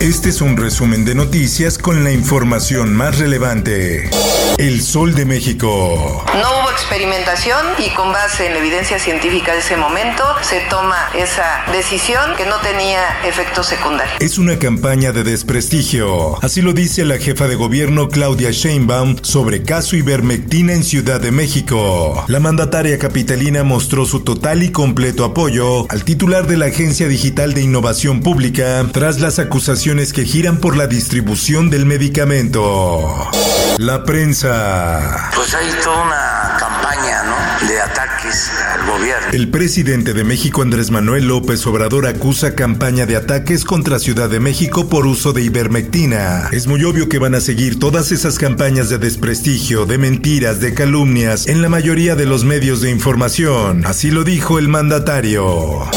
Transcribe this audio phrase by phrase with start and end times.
[0.00, 4.10] Este es un resumen de noticias con la información más relevante.
[4.58, 6.22] El Sol de México.
[6.34, 11.08] No hubo experimentación y con base en la evidencia científica de ese momento se toma
[11.14, 14.16] esa decisión que no tenía efectos secundarios.
[14.20, 16.42] Es una campaña de desprestigio.
[16.42, 21.32] Así lo dice la jefa de gobierno Claudia Sheinbaum sobre caso ivermectina en Ciudad de
[21.32, 22.24] México.
[22.28, 27.54] La mandataria capitalina mostró su total y completo apoyo al titular de la Agencia Digital
[27.54, 33.30] de Innovación Pública tras las acusaciones que giran por la distribución del medicamento.
[33.78, 35.30] La prensa.
[35.32, 37.68] Pues hay toda una campaña, ¿no?
[37.68, 39.28] De ataques al gobierno.
[39.32, 44.40] El presidente de México, Andrés Manuel López Obrador, acusa campaña de ataques contra Ciudad de
[44.40, 46.48] México por uso de ivermectina.
[46.50, 50.74] Es muy obvio que van a seguir todas esas campañas de desprestigio, de mentiras, de
[50.74, 53.86] calumnias en la mayoría de los medios de información.
[53.86, 55.88] Así lo dijo el mandatario.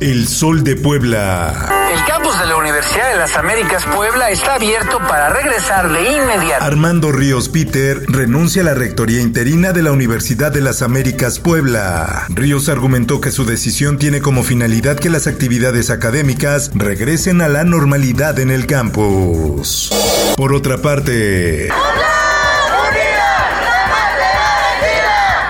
[0.00, 1.77] El Sol de Puebla.
[2.08, 6.64] Campus de la Universidad de las Américas Puebla está abierto para regresar de inmediato.
[6.64, 12.24] Armando Ríos Peter renuncia a la rectoría interina de la Universidad de las Américas Puebla.
[12.30, 17.64] Ríos argumentó que su decisión tiene como finalidad que las actividades académicas regresen a la
[17.64, 19.90] normalidad en el campus.
[20.36, 21.68] Por otra parte...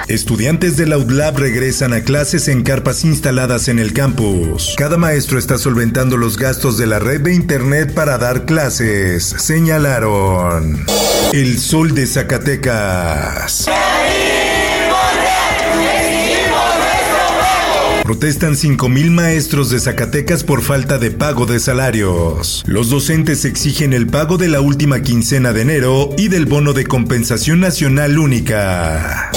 [0.09, 4.75] Estudiantes de la UDLAB regresan a clases en carpas instaladas en el campus.
[4.79, 10.87] Cada maestro está solventando los gastos de la red de internet para dar clases, señalaron.
[11.35, 13.67] El sol de Zacatecas.
[18.09, 22.65] Protestan 5.000 maestros de Zacatecas por falta de pago de salarios.
[22.67, 26.87] Los docentes exigen el pago de la última quincena de enero y del bono de
[26.87, 29.31] compensación nacional única.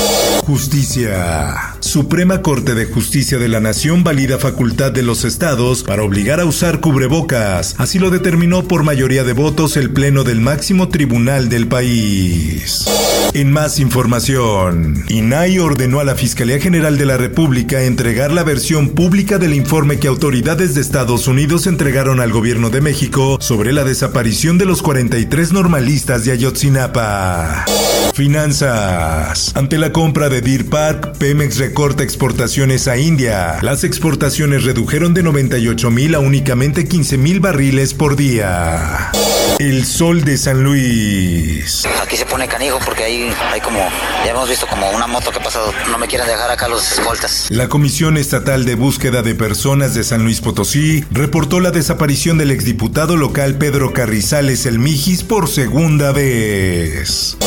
[0.45, 1.70] Justicia.
[1.81, 6.45] Suprema Corte de Justicia de la Nación valida facultad de los estados para obligar a
[6.45, 7.75] usar cubrebocas.
[7.79, 12.85] Así lo determinó por mayoría de votos el Pleno del máximo tribunal del país.
[13.33, 18.89] En más información, INAI ordenó a la Fiscalía General de la República entregar la versión
[18.89, 23.83] pública del informe que autoridades de Estados Unidos entregaron al gobierno de México sobre la
[23.83, 27.65] desaparición de los 43 normalistas de Ayotzinapa.
[28.13, 29.53] Finanzas.
[29.55, 33.59] Ante la compra de Deer Park, Pemex recorta exportaciones a India.
[33.61, 39.09] Las exportaciones redujeron de 98 mil a únicamente 15 mil barriles por día.
[39.57, 41.87] El sol de San Luis.
[42.03, 43.79] Aquí se pone canijo porque ahí hay como,
[44.25, 45.73] ya hemos visto como una moto que ha pasado.
[45.89, 47.47] No me quieren dejar acá los escoltas.
[47.49, 52.51] La Comisión Estatal de Búsqueda de Personas de San Luis Potosí reportó la desaparición del
[52.51, 57.37] exdiputado local Pedro Carrizales El Mijis por segunda vez.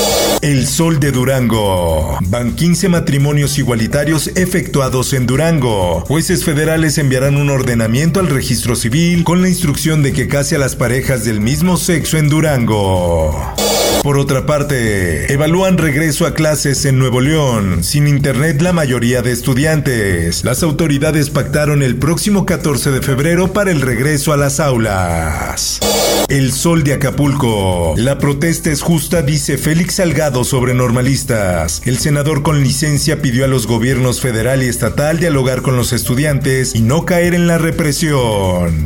[0.43, 2.19] El Sol de Durango.
[2.22, 6.00] Van 15 matrimonios igualitarios efectuados en Durango.
[6.06, 10.59] Jueces federales enviarán un ordenamiento al registro civil con la instrucción de que case a
[10.59, 13.55] las parejas del mismo sexo en Durango.
[14.03, 17.82] Por otra parte, evalúan regreso a clases en Nuevo León.
[17.82, 20.44] Sin internet la mayoría de estudiantes.
[20.44, 25.81] Las autoridades pactaron el próximo 14 de febrero para el regreso a las aulas.
[26.28, 27.94] El sol de Acapulco.
[27.97, 31.83] La protesta es justa, dice Félix Salgado sobre normalistas.
[31.84, 36.75] El senador con licencia pidió a los gobiernos federal y estatal dialogar con los estudiantes
[36.75, 38.84] y no caer en la represión.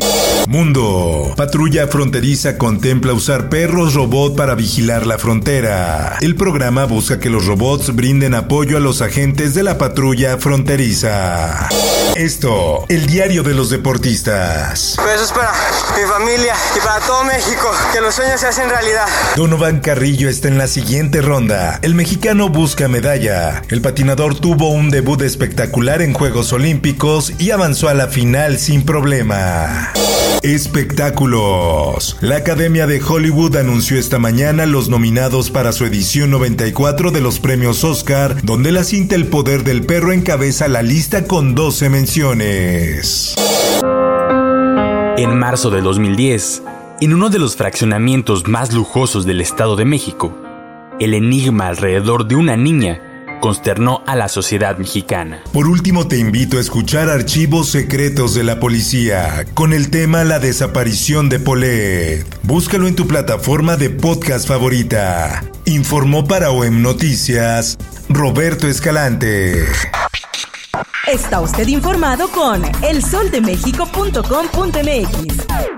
[0.49, 1.35] Mundo.
[1.37, 6.17] Patrulla fronteriza contempla usar perros robot para vigilar la frontera.
[6.21, 11.69] El programa busca que los robots brinden apoyo a los agentes de la patrulla fronteriza.
[12.17, 14.99] Esto, el diario de los deportistas.
[15.15, 15.53] Eso es para
[15.97, 19.07] mi familia y para todo México, que los sueños se hacen realidad.
[19.37, 21.79] Donovan Carrillo está en la siguiente ronda.
[21.83, 23.63] El mexicano busca medalla.
[23.69, 28.85] El patinador tuvo un debut espectacular en Juegos Olímpicos y avanzó a la final sin
[28.85, 29.93] problema.
[30.43, 32.17] Espectáculos.
[32.21, 37.41] La Academia de Hollywood anunció esta mañana los nominados para su edición 94 de los
[37.41, 43.35] premios Oscar, donde la cinta El Poder del Perro encabeza la lista con 12 menciones.
[45.17, 46.63] En marzo de 2010,
[47.01, 50.37] en uno de los fraccionamientos más lujosos del Estado de México,
[51.01, 53.08] el enigma alrededor de una niña
[53.41, 55.43] consternó a la sociedad mexicana.
[55.53, 60.39] Por último, te invito a escuchar Archivos Secretos de la Policía con el tema La
[60.39, 62.27] desaparición de Polet.
[62.43, 65.45] Búscalo en tu plataforma de podcast favorita.
[65.65, 69.67] Informó para OEM Noticias Roberto Escalante.
[71.07, 75.78] Está usted informado con elsoldemexico.com.mx.